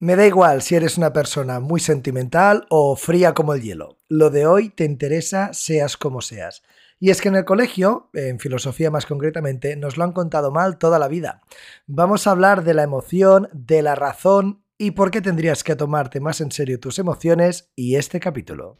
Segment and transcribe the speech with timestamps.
[0.00, 3.98] Me da igual si eres una persona muy sentimental o fría como el hielo.
[4.08, 6.62] Lo de hoy te interesa seas como seas.
[7.00, 10.78] Y es que en el colegio, en filosofía más concretamente, nos lo han contado mal
[10.78, 11.42] toda la vida.
[11.88, 16.20] Vamos a hablar de la emoción, de la razón y por qué tendrías que tomarte
[16.20, 18.78] más en serio tus emociones y este capítulo.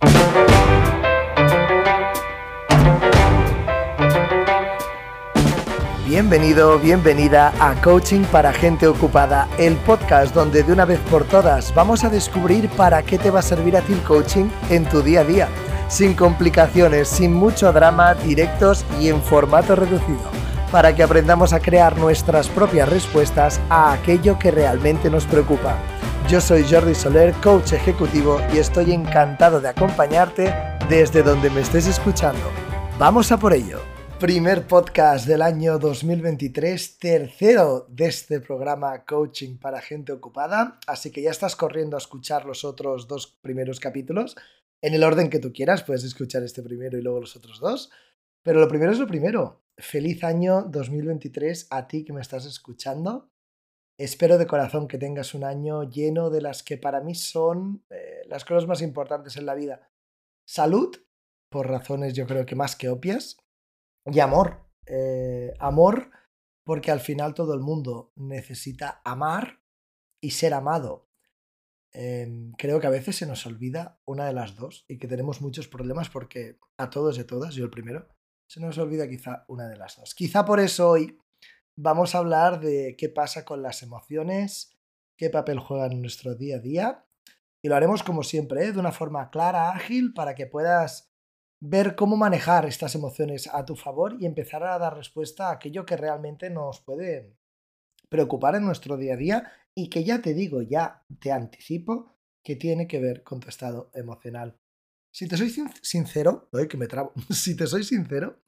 [6.09, 11.75] Bienvenido, bienvenida a Coaching para Gente Ocupada, el podcast donde de una vez por todas
[11.75, 15.03] vamos a descubrir para qué te va a servir a ti el coaching en tu
[15.03, 15.49] día a día,
[15.89, 20.31] sin complicaciones, sin mucho drama, directos y en formato reducido,
[20.73, 25.77] para que aprendamos a crear nuestras propias respuestas a aquello que realmente nos preocupa.
[26.27, 30.55] Yo soy Jordi Soler, coach ejecutivo y estoy encantado de acompañarte
[30.89, 32.51] desde donde me estés escuchando.
[32.99, 33.98] Vamos a por ello.
[34.21, 41.23] Primer podcast del año 2023, tercero de este programa Coaching para gente ocupada, así que
[41.23, 44.37] ya estás corriendo a escuchar los otros dos primeros capítulos.
[44.83, 47.93] En el orden que tú quieras, puedes escuchar este primero y luego los otros dos.
[48.43, 49.63] Pero lo primero es lo primero.
[49.77, 53.31] Feliz año 2023 a ti que me estás escuchando.
[54.01, 58.23] Espero de corazón que tengas un año lleno de las que para mí son eh,
[58.27, 59.93] las cosas más importantes en la vida.
[60.45, 60.97] Salud,
[61.49, 63.37] por razones yo creo que más que obvias
[64.13, 64.67] y amor.
[64.87, 66.11] Eh, amor
[66.65, 69.63] porque al final todo el mundo necesita amar
[70.21, 71.09] y ser amado.
[71.93, 75.41] Em, creo que a veces se nos olvida una de las dos y que tenemos
[75.41, 78.07] muchos problemas porque a todos y a todas, yo el primero,
[78.47, 80.15] se nos olvida quizá una de las dos.
[80.15, 81.19] Quizá por eso hoy
[81.75, 84.77] vamos a hablar de qué pasa con las emociones,
[85.17, 87.07] qué papel juegan en nuestro día a día
[87.63, 88.73] y lo haremos como siempre, ¿eh?
[88.73, 91.08] de una forma clara, ágil, para que puedas
[91.61, 95.85] ver cómo manejar estas emociones a tu favor y empezar a dar respuesta a aquello
[95.85, 97.37] que realmente nos puede
[98.09, 102.57] preocupar en nuestro día a día y que ya te digo, ya te anticipo que
[102.57, 104.57] tiene que ver con tu estado emocional.
[105.13, 108.41] Si te soy sincero, que me trabo, si te soy sincero,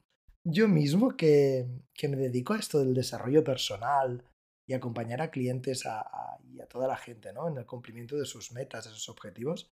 [0.43, 4.23] yo mismo que, que, me dedico a esto del desarrollo personal
[4.65, 7.47] y acompañar a clientes y a toda la gente ¿no?
[7.47, 9.71] en el cumplimiento de sus metas, de sus objetivos,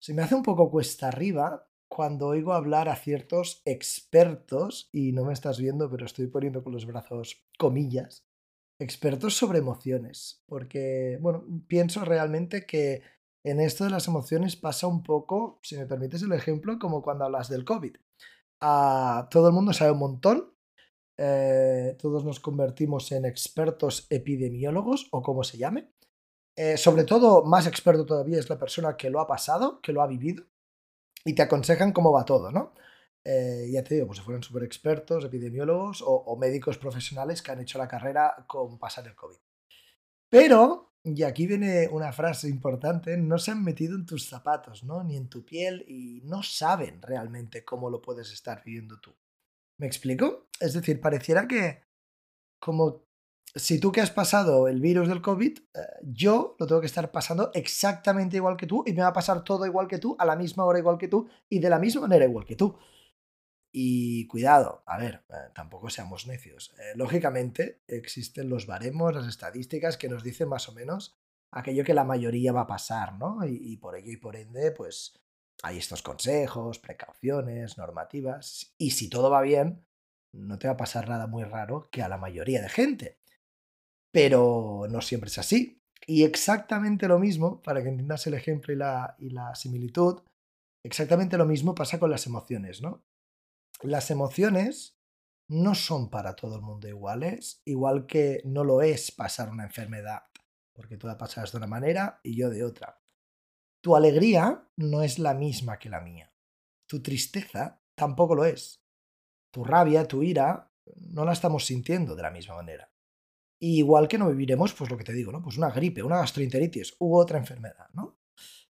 [0.00, 5.24] se me hace un poco cuesta arriba cuando oigo hablar a ciertos expertos, y no
[5.24, 8.24] me estás viendo, pero estoy poniendo con los brazos comillas,
[8.78, 13.02] expertos sobre emociones, porque, bueno, pienso realmente que
[13.44, 17.24] en esto de las emociones pasa un poco, si me permites el ejemplo, como cuando
[17.24, 17.96] hablas del COVID.
[18.60, 20.54] Ah, todo el mundo sabe un montón,
[21.18, 25.90] eh, todos nos convertimos en expertos epidemiólogos o como se llame.
[26.56, 30.02] Eh, sobre todo, más experto todavía es la persona que lo ha pasado, que lo
[30.02, 30.44] ha vivido
[31.24, 32.74] y te aconsejan cómo va todo, ¿no?
[33.24, 37.60] Eh, ya te digo, pues si fueron súper expertos, epidemiólogos o, médicos profesionales que han
[37.60, 39.36] hecho la carrera con pasar el COVID.
[40.30, 45.04] Pero, y aquí viene una frase importante, no se han metido en tus zapatos, ¿no?
[45.04, 49.14] Ni en tu piel y no saben realmente cómo lo puedes estar viviendo tú.
[49.78, 50.48] ¿Me explico?
[50.58, 51.82] Es decir, pareciera que
[52.58, 53.09] como
[53.54, 57.10] si tú que has pasado el virus del COVID, eh, yo lo tengo que estar
[57.10, 60.24] pasando exactamente igual que tú y me va a pasar todo igual que tú, a
[60.24, 62.78] la misma hora igual que tú y de la misma manera igual que tú.
[63.72, 66.74] Y cuidado, a ver, eh, tampoco seamos necios.
[66.78, 71.16] Eh, lógicamente existen los baremos, las estadísticas que nos dicen más o menos
[71.52, 73.44] aquello que la mayoría va a pasar, ¿no?
[73.44, 75.20] Y, y por ello y por ende, pues
[75.62, 78.74] hay estos consejos, precauciones, normativas.
[78.78, 79.84] Y si todo va bien,
[80.32, 83.19] no te va a pasar nada muy raro que a la mayoría de gente.
[84.12, 85.80] Pero no siempre es así.
[86.06, 90.22] Y exactamente lo mismo, para que entiendas el ejemplo y la, y la similitud,
[90.84, 93.04] exactamente lo mismo pasa con las emociones, ¿no?
[93.82, 94.98] Las emociones
[95.48, 100.24] no son para todo el mundo iguales, igual que no lo es pasar una enfermedad,
[100.72, 103.00] porque tú la pasas de una manera y yo de otra.
[103.82, 106.32] Tu alegría no es la misma que la mía.
[106.86, 108.82] Tu tristeza tampoco lo es.
[109.52, 112.90] Tu rabia, tu ira, no la estamos sintiendo de la misma manera
[113.60, 115.42] igual que no viviremos, pues lo que te digo, ¿no?
[115.42, 118.18] Pues una gripe, una gastroenteritis u otra enfermedad, ¿no?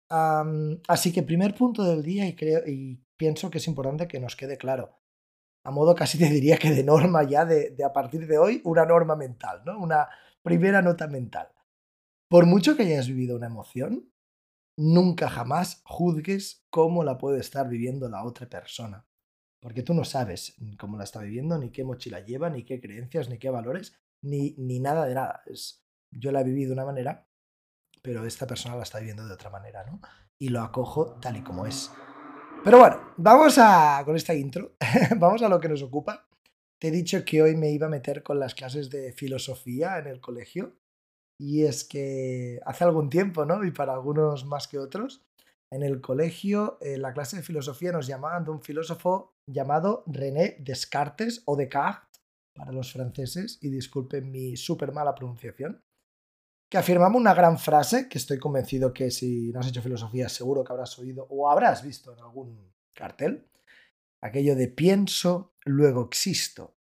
[0.09, 4.37] así que primer punto del día y, creo, y pienso que es importante que nos
[4.37, 5.01] quede claro.
[5.65, 8.63] A modo casi te diría que de norma ya, de, de a partir de hoy,
[8.65, 9.77] una norma mental, ¿no?
[9.81, 10.09] Una
[10.43, 11.49] primera nota mental.
[12.29, 14.13] Por mucho que hayas vivido una emoción,
[14.77, 19.07] nunca jamás juzgues cómo la puede estar viviendo la otra persona.
[19.61, 23.29] Porque tú no sabes cómo la está viviendo, ni qué mochila lleva, ni qué creencias,
[23.29, 25.43] ni qué valores, ni, ni nada de nada.
[25.47, 27.27] Es, yo la he vivido de una manera,
[28.03, 30.01] pero esta persona la está viviendo de otra manera, ¿no?
[30.39, 31.91] Y lo acojo tal y como es.
[32.65, 34.77] Pero bueno, vamos a, con esta intro,
[35.17, 36.29] vamos a lo que nos ocupa.
[36.79, 40.09] Te he dicho que hoy me iba a meter con las clases de filosofía en
[40.09, 40.77] el colegio.
[41.39, 43.63] Y es que hace algún tiempo, ¿no?
[43.65, 45.27] Y para algunos más que otros,
[45.71, 50.57] en el colegio, en la clase de filosofía nos llamaban de un filósofo llamado René
[50.61, 52.06] Descartes o Descartes
[52.57, 55.83] para los franceses, y disculpen mi súper mala pronunciación,
[56.69, 60.65] que afirmaba una gran frase que estoy convencido que si no has hecho filosofía seguro
[60.65, 63.47] que habrás oído o habrás visto en algún cartel,
[64.21, 66.77] aquello de pienso, luego existo.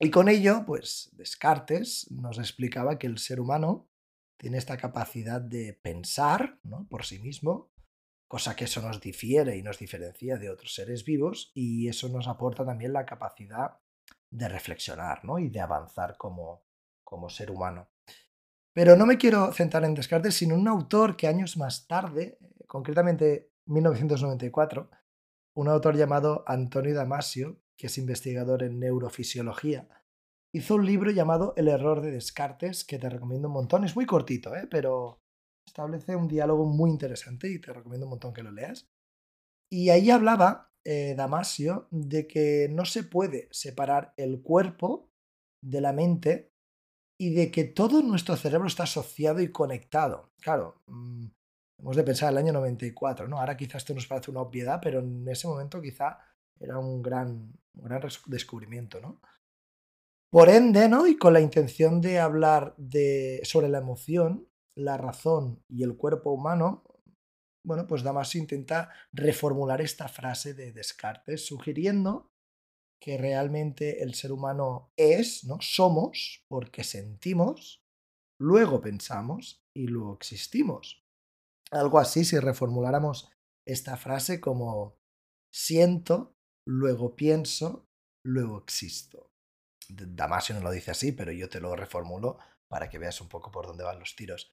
[0.00, 3.88] Y con ello, pues Descartes nos explicaba que el ser humano
[4.38, 6.88] tiene esta capacidad de pensar ¿no?
[6.88, 7.70] por sí mismo,
[8.26, 12.26] cosa que eso nos difiere y nos diferencia de otros seres vivos, y eso nos
[12.28, 13.78] aporta también la capacidad
[14.32, 15.38] de reflexionar ¿no?
[15.38, 16.64] y de avanzar como,
[17.04, 17.88] como ser humano.
[18.74, 22.38] Pero no me quiero centrar en Descartes, sino en un autor que años más tarde,
[22.66, 24.90] concretamente 1994,
[25.54, 29.88] un autor llamado Antonio Damasio, que es investigador en neurofisiología,
[30.54, 33.84] hizo un libro llamado El error de Descartes, que te recomiendo un montón.
[33.84, 34.66] Es muy cortito, ¿eh?
[34.70, 35.20] pero
[35.66, 38.88] establece un diálogo muy interesante y te recomiendo un montón que lo leas.
[39.70, 45.10] Y ahí hablaba eh, Damasio de que no se puede separar el cuerpo
[45.62, 46.52] de la mente
[47.18, 50.32] y de que todo nuestro cerebro está asociado y conectado.
[50.40, 51.26] Claro, mm,
[51.78, 53.38] hemos de pensar el año 94, ¿no?
[53.38, 56.18] Ahora quizás esto nos parece una obviedad, pero en ese momento quizá
[56.58, 59.20] era un gran, un gran descubrimiento, ¿no?
[60.30, 61.06] Por ende, ¿no?
[61.06, 66.32] Y con la intención de hablar de, sobre la emoción, la razón y el cuerpo
[66.32, 66.84] humano,
[67.64, 72.32] bueno, pues Damasio intenta reformular esta frase de Descartes, sugiriendo
[73.00, 75.58] que realmente el ser humano es, ¿no?
[75.60, 77.84] Somos porque sentimos,
[78.40, 81.04] luego pensamos y luego existimos.
[81.70, 83.30] Algo así si reformuláramos
[83.66, 85.00] esta frase como
[85.52, 86.36] siento,
[86.66, 87.88] luego pienso,
[88.24, 89.32] luego existo.
[89.88, 92.38] Damasio no lo dice así, pero yo te lo reformulo
[92.68, 94.50] para que veas un poco por dónde van los tiros.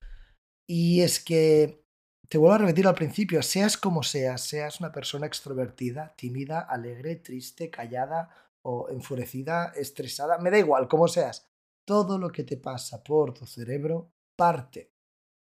[0.68, 1.84] Y es que
[2.30, 7.16] te vuelvo a repetir al principio, seas como seas, seas una persona extrovertida, tímida, alegre,
[7.16, 8.30] triste, callada
[8.62, 11.50] o enfurecida, estresada, me da igual, como seas,
[11.84, 14.92] todo lo que te pasa por tu cerebro parte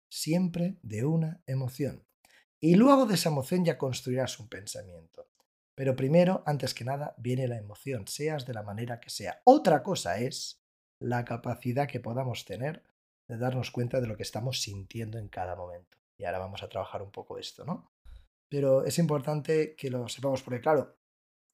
[0.08, 2.06] siempre de una emoción.
[2.60, 5.28] Y luego de esa emoción ya construirás un pensamiento.
[5.74, 9.42] Pero primero, antes que nada, viene la emoción, seas de la manera que sea.
[9.46, 10.62] Otra cosa es
[11.00, 12.84] la capacidad que podamos tener
[13.28, 15.97] de darnos cuenta de lo que estamos sintiendo en cada momento.
[16.18, 17.92] Y ahora vamos a trabajar un poco esto, ¿no?
[18.50, 20.98] Pero es importante que lo sepamos porque, claro,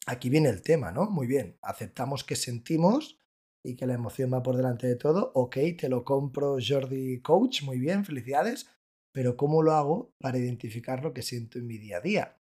[0.06, 1.10] aquí viene el tema, ¿no?
[1.10, 3.18] Muy bien, aceptamos que sentimos
[3.64, 5.32] y que la emoción va por delante de todo.
[5.36, 8.70] Ok, te lo compro Jordi Coach, muy bien, felicidades.
[9.12, 12.38] Pero ¿cómo lo hago para identificar lo que siento en mi día a día?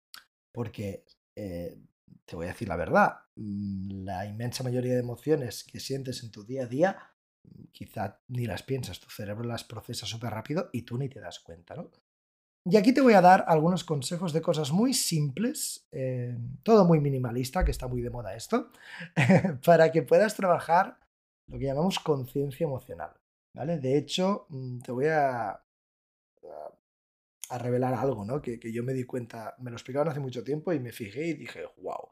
[0.53, 1.05] Porque
[1.37, 1.79] eh,
[2.25, 6.31] te voy a decir la verdad, mm, la inmensa mayoría de emociones que sientes en
[6.31, 6.99] tu día a día,
[7.73, 11.41] quizá ni las piensas, tu cerebro las procesa súper rápido y tú ni te das
[11.41, 11.91] cuenta, ¿no?
[12.65, 17.01] Y aquí te voy a dar algunos consejos de cosas muy simples, eh, todo muy
[17.01, 18.71] minimalista, que está muy de moda esto,
[19.65, 20.99] para que puedas trabajar
[21.49, 23.11] lo que llamamos conciencia emocional.
[23.53, 23.79] ¿vale?
[23.79, 25.51] De hecho, mm, te voy a,
[27.51, 28.41] a, revelar algo ¿no?
[28.41, 31.27] que, que, yo me di cuenta, me lo explicaron hace mucho tiempo y me fijé
[31.27, 32.11] y dije, wow,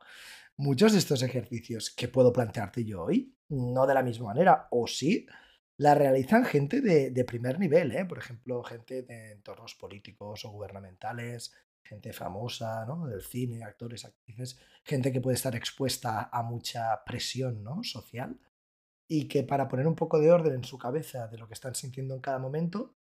[0.57, 4.89] muchos de estos ejercicios que puedo plantearte yo hoy, no de la misma manera, o
[4.89, 5.27] sí,
[5.81, 8.05] la realizan gente de, primer nivel, ¿eh?
[8.05, 13.07] por ejemplo, gente de entornos políticos o gubernamentales, gente famosa, ¿no?
[13.07, 17.83] Del cine, actores, actrices, gente que puede estar expuesta a mucha presión ¿no?
[17.83, 18.39] social
[19.09, 21.75] y que para poner un poco de orden en su cabeza de lo que están
[21.75, 22.95] sintiendo en cada momento,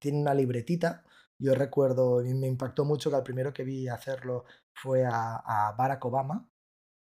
[0.00, 1.04] tiene una libretita.
[1.38, 6.04] Yo recuerdo, y me impactó mucho que al primero que vi hacerlo fue a, Barack
[6.06, 6.50] Obama,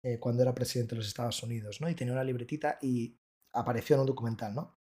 [0.02, 1.90] eh, cuando era presidente de los Estados Unidos, ¿no?
[1.90, 3.18] Y tenía una libretita y
[3.52, 4.83] apareció en un documental, ¿no?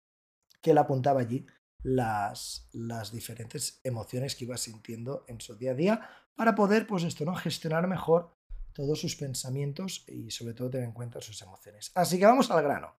[0.62, 1.46] Que él apuntaba allí
[1.82, 7.04] las, las diferentes emociones que iba sintiendo en su día a día para poder, pues
[7.04, 7.36] esto, ¿no?
[7.36, 8.36] Gestionar mejor
[8.74, 11.92] todos sus pensamientos y sobre todo tener en cuenta sus emociones.
[11.96, 12.96] Así que vamos al grano.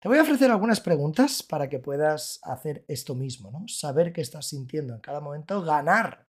[0.00, 3.68] Te voy a ofrecer algunas preguntas para que puedas hacer esto mismo, ¿no?
[3.68, 6.28] Saber qué estás sintiendo en cada momento, ganar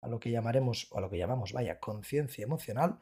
[0.00, 3.00] a lo que llamaremos, o a lo que llamamos, vaya, conciencia emocional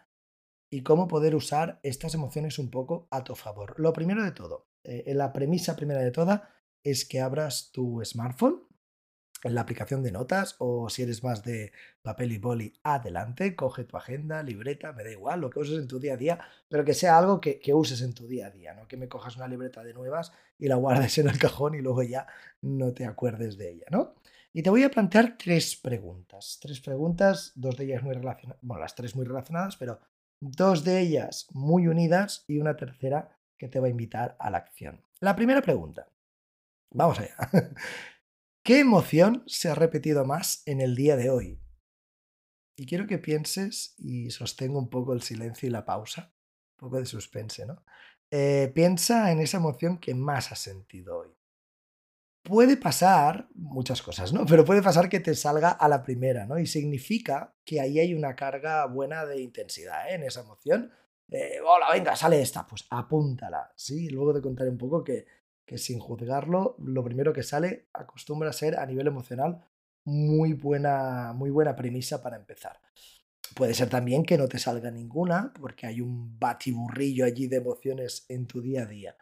[0.70, 3.78] y cómo poder usar estas emociones un poco a tu favor.
[3.78, 6.55] Lo primero de todo, eh, la premisa primera de toda
[6.86, 8.62] es que abras tu smartphone
[9.42, 13.84] en la aplicación de notas o si eres más de papel y boli, adelante, coge
[13.84, 16.38] tu agenda, libreta, me da igual, lo que uses en tu día a día,
[16.68, 19.36] pero que sea algo que, uses en tu día a día, no que me cojas
[19.36, 22.26] una libreta de nuevas y la guardes en el cajón y luego ya
[22.62, 24.14] no te acuerdes de ella, ¿no?
[24.52, 28.80] Y te voy a plantear tres preguntas, tres preguntas, dos de ellas muy relacionadas, bueno,
[28.80, 29.98] las tres muy relacionadas, pero
[30.40, 33.28] dos de ellas muy unidas y una tercera
[33.58, 35.02] que te va a invitar a la acción.
[35.20, 36.08] La primera pregunta,
[36.90, 37.36] Vamos allá.
[38.64, 41.60] ¿Qué emoción se ha repetido más en el día de hoy?
[42.76, 46.34] Y quiero que pienses y sostengo un poco el silencio y la pausa,
[46.74, 47.84] un poco de suspense, ¿no?
[48.30, 51.36] Eh, piensa en esa emoción que más has sentido hoy.
[52.42, 54.44] Puede pasar muchas cosas, ¿no?
[54.46, 56.58] Pero puede pasar que te salga a la primera, ¿no?
[56.58, 60.14] Y significa que ahí hay una carga buena de intensidad ¿eh?
[60.14, 60.92] en esa emoción.
[61.30, 64.10] Eh, hola, venga, sale esta, pues apúntala, ¿sí?
[64.10, 65.26] Luego te contaré un poco que,
[65.66, 69.60] que sin juzgarlo, lo primero que sale acostumbra a ser a nivel emocional
[70.04, 72.80] muy buena, muy buena premisa para empezar.
[73.54, 78.24] Puede ser también que no te salga ninguna, porque hay un batiburrillo allí de emociones
[78.28, 79.16] en tu día a día.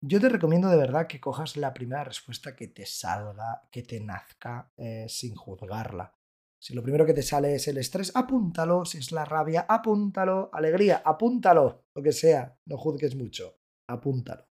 [0.00, 4.00] Yo te recomiendo de verdad que cojas la primera respuesta que te salga, que te
[4.00, 6.14] nazca, eh, sin juzgarla.
[6.60, 8.84] Si lo primero que te sale es el estrés, apúntalo.
[8.84, 10.50] Si es la rabia, apúntalo.
[10.52, 11.84] Alegría, apúntalo.
[11.94, 14.48] Lo que sea, no juzgues mucho, apúntalo.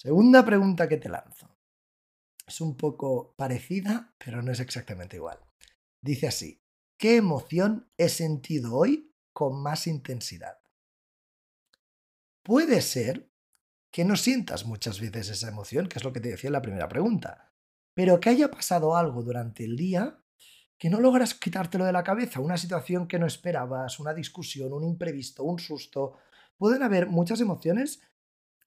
[0.00, 1.58] Segunda pregunta que te lanzo
[2.46, 5.40] es un poco parecida, pero no es exactamente igual.
[6.00, 6.62] Dice así,
[6.96, 10.60] ¿qué emoción he sentido hoy con más intensidad?
[12.44, 13.32] Puede ser
[13.90, 16.62] que no sientas muchas veces esa emoción, que es lo que te decía en la
[16.62, 17.52] primera pregunta,
[17.92, 20.22] pero que haya pasado algo durante el día
[20.78, 24.84] que no logras quitártelo de la cabeza, una situación que no esperabas, una discusión, un
[24.84, 26.18] imprevisto, un susto.
[26.56, 28.00] Pueden haber muchas emociones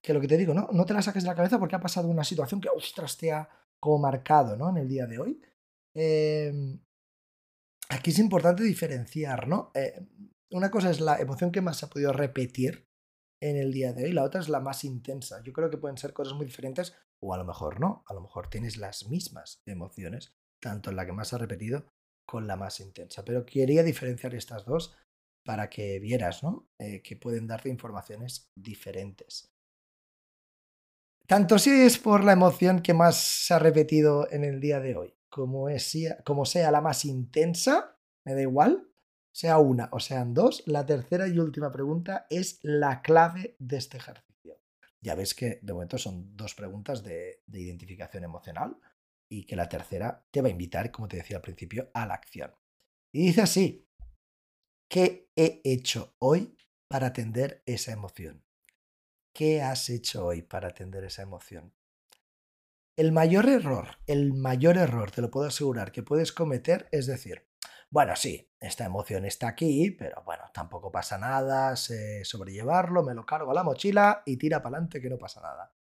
[0.01, 0.67] que lo que te digo, ¿no?
[0.71, 3.31] No te las saques de la cabeza porque ha pasado una situación que, ostras, te
[3.31, 4.69] ha como marcado ¿no?
[4.69, 5.41] en el día de hoy.
[5.93, 6.79] Em,
[7.89, 9.71] aquí es importante diferenciar, ¿no?
[9.73, 9.99] Eh,
[10.51, 12.87] una cosa es la emoción que más se ha podido repetir
[13.41, 15.41] en el día de hoy, la otra es la más intensa.
[15.43, 18.21] Yo creo que pueden ser cosas muy diferentes o a lo mejor no, a lo
[18.21, 21.85] mejor tienes las mismas emociones, tanto la que más ha repetido
[22.27, 23.25] con la más intensa.
[23.25, 24.95] Pero quería diferenciar estas dos
[25.43, 26.69] para que vieras, ¿no?
[26.77, 29.51] Eh, que pueden darte informaciones diferentes.
[31.31, 34.97] Tanto si es por la emoción que más se ha repetido en el día de
[34.97, 38.89] hoy, como, es, como sea la más intensa, me da igual,
[39.31, 43.95] sea una o sean dos, la tercera y última pregunta es la clave de este
[43.95, 44.59] ejercicio.
[44.99, 48.75] Ya ves que de momento son dos preguntas de, de identificación emocional
[49.29, 52.15] y que la tercera te va a invitar, como te decía al principio, a la
[52.15, 52.53] acción.
[53.13, 53.87] Y dice así,
[54.89, 56.57] ¿qué he hecho hoy
[56.89, 58.43] para atender esa emoción?
[59.41, 61.73] ¿Qué has hecho hoy para atender esa emoción?
[62.95, 67.47] El mayor error, el mayor error, te lo puedo asegurar, que puedes cometer es decir,
[67.89, 73.25] bueno, sí, esta emoción está aquí, pero bueno, tampoco pasa nada, sé sobrellevarlo, me lo
[73.25, 75.73] cargo a la mochila y tira para adelante que no pasa nada.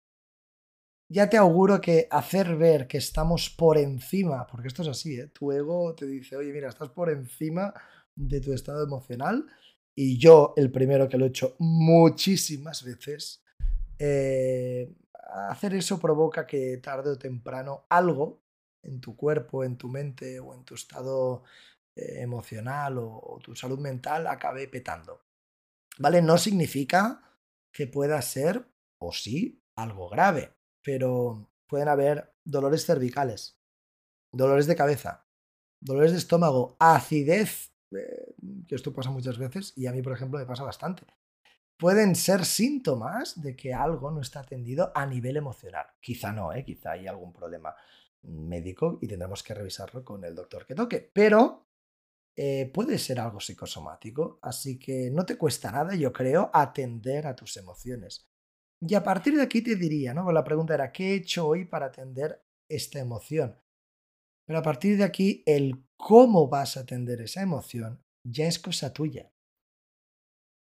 [1.08, 5.26] Ya te auguro que hacer ver que estamos por encima, porque esto es así, ¿eh?
[5.26, 7.74] tu ego te dice, oye, mira, estás por encima
[8.14, 9.46] de tu estado emocional,
[9.96, 13.42] y yo el primero que lo he hecho muchísimas veces,
[13.98, 14.94] eh,
[15.48, 18.42] hacer eso provoca que tarde o temprano algo
[18.82, 21.44] en tu cuerpo, en tu mente o en tu estado
[21.96, 25.22] eh, emocional o, tu salud mental acabe petando.
[25.98, 26.22] ¿Vale?
[26.22, 27.22] No significa
[27.72, 28.64] que pueda ser,
[29.00, 33.58] o sí, algo grave, pero pueden haber dolores cervicales,
[34.32, 35.26] dolores de cabeza,
[35.80, 38.34] dolores de estómago, acidez eh,
[38.66, 41.04] que esto pasa muchas veces y a mí, por ejemplo, me pasa bastante.
[41.78, 45.87] Pueden ser síntomas de que algo no está atendido a nivel emocional.
[46.00, 46.64] Quizá no, ¿eh?
[46.64, 47.75] quizá hay algún problema
[48.23, 51.08] médico y tendremos que revisarlo con el doctor que toque.
[51.12, 51.68] Pero
[52.37, 57.37] eh, puede ser algo psicosomático, así que no te cuesta nada, yo creo, atender a
[57.37, 58.28] tus emociones.
[58.80, 60.30] Y a partir de aquí te diría, ¿no?
[60.32, 63.56] La pregunta era, ¿qué he hecho hoy para atender esta emoción?
[64.47, 68.92] Pero a partir de aquí, el cómo vas a atender esa emoción ya es cosa
[68.92, 69.32] tuya.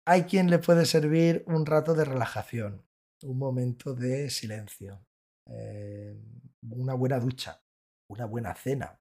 [0.05, 2.85] Hay quien le puede servir un rato de relajación,
[3.23, 5.05] un momento de silencio,
[5.49, 6.13] eh,
[6.61, 7.63] una buena ducha,
[8.09, 8.99] una buena cena,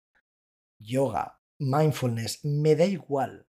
[0.78, 3.48] yoga, mindfulness, me da igual.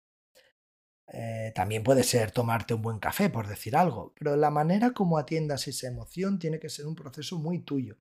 [1.13, 5.19] Eh, también puede ser tomarte un buen café, por decir algo, pero la manera como
[5.19, 7.99] atiendas esa emoción tiene que ser un proceso muy tuyo,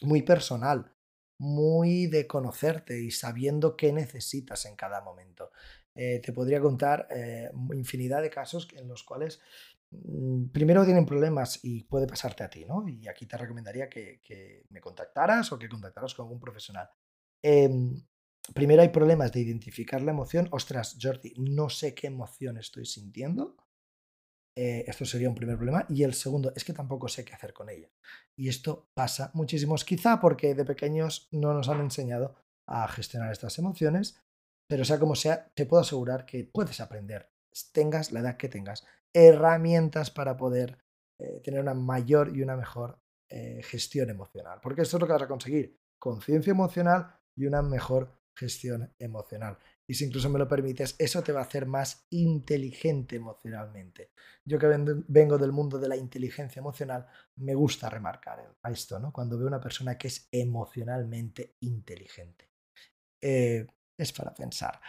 [0.00, 0.92] muy personal,
[1.38, 5.52] muy de conocerte y sabiendo qué necesitas en cada momento.
[5.94, 9.40] Eh, te podría contar eh, infinidad de casos en los cuales
[9.90, 12.88] mm, primero tienen problemas y puede pasarte a ti, ¿no?
[12.88, 16.88] Y aquí te recomendaría que, me contactaras o que contactaras con algún profesional.
[17.42, 17.94] Em,
[18.54, 20.48] primero hay problemas de identificar la emoción.
[20.50, 23.56] Ostras, Jordi, no sé qué emoción estoy sintiendo.
[24.54, 25.86] Eh, esto sería un primer problema.
[25.88, 27.90] Y el segundo es que tampoco sé qué hacer con ella.
[28.36, 32.34] Y esto pasa muchísimos, quizá porque de pequeños no nos han enseñado
[32.66, 34.20] a gestionar estas emociones,
[34.72, 37.30] pero sea como sea, te puedo asegurar que puedes aprender,
[37.74, 40.78] tengas la edad que tengas, herramientas para poder
[41.18, 42.98] eh, tener una mayor y una mejor
[43.28, 44.60] eh, gestión emocional.
[44.62, 45.78] Porque esto es lo que vas a conseguir.
[45.98, 49.58] conciencia emocional y una mejor gestión emocional.
[49.86, 54.12] Y si incluso me lo permites, eso te va a hacer más inteligente emocionalmente.
[54.42, 54.68] Yo que
[55.06, 59.12] vengo del mundo de la inteligencia emocional, me gusta remarcar esto, ¿no?
[59.12, 62.48] Cuando veo una persona que es emocionalmente inteligente.
[63.20, 63.66] Eh,
[63.98, 64.80] es para pensar.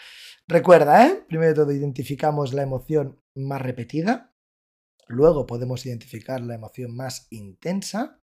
[0.48, 1.25] Recuerda, ¿eh?
[1.27, 4.36] Primero de todo, identificamos la emoción más repetida.
[5.07, 8.22] Luego podemos identificar la emoción más intensa.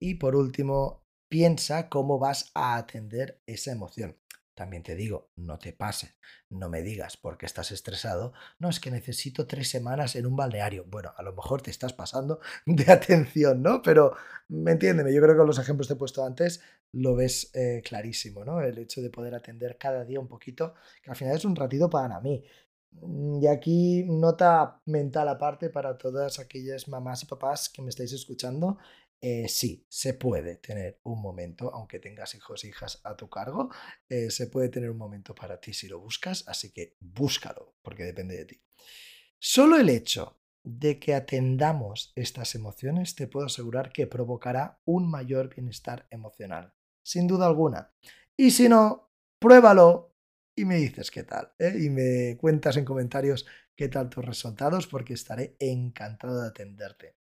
[0.00, 4.18] Y por último, piensa cómo vas a atender esa emoción.
[4.54, 6.14] También te digo, no te pase,
[6.50, 10.84] no me digas porque estás estresado, no es que necesito tres semanas en un balneario.
[10.86, 13.80] Bueno, a lo mejor te estás pasando de atención, ¿no?
[13.82, 14.14] Pero
[14.48, 16.60] me entiéndeme, yo creo que con los ejemplos que he puesto antes
[16.92, 18.60] lo ves eh, clarísimo, ¿no?
[18.60, 21.88] El hecho de poder atender cada día un poquito, que al final es un ratito
[21.88, 22.44] para mí.
[23.00, 28.12] Mm, y aquí nota mental aparte para todas aquellas mamás y papás que me estáis
[28.12, 28.78] escuchando.
[29.24, 33.70] Eh, sí, se puede tener un momento, aunque tengas hijos e hijas a tu cargo,
[34.08, 38.02] eh, se puede tener un momento para ti si lo buscas, así que búscalo, porque
[38.02, 38.62] depende de ti.
[39.38, 45.54] Solo el hecho de que atendamos estas emociones, te puedo asegurar que provocará un mayor
[45.54, 46.74] bienestar emocional,
[47.04, 47.94] sin duda alguna.
[48.36, 50.16] Y si no, pruébalo
[50.56, 51.76] y me dices qué tal, ¿eh?
[51.78, 57.21] y me cuentas en comentarios qué tal tus resultados, porque estaré encantado de atenderte.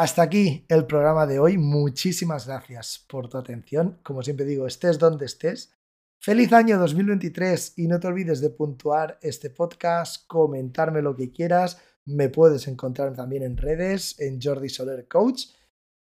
[0.00, 1.58] Hasta aquí el programa de hoy.
[1.58, 4.00] Muchísimas gracias por tu atención.
[4.02, 5.74] Como siempre digo, estés donde estés.
[6.22, 11.82] Feliz año 2023 y no te olvides de puntuar este podcast, comentarme lo que quieras.
[12.06, 15.48] Me puedes encontrar también en redes, en Jordi Soler Coach.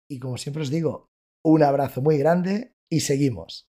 [0.08, 1.10] Y como siempre os digo,
[1.44, 3.68] un abrazo muy grande y seguimos.